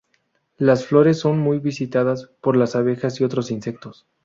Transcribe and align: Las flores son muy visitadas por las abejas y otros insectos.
Las 0.57 0.87
flores 0.87 1.19
son 1.19 1.37
muy 1.37 1.59
visitadas 1.59 2.25
por 2.41 2.57
las 2.57 2.75
abejas 2.75 3.21
y 3.21 3.23
otros 3.23 3.51
insectos. 3.51 4.07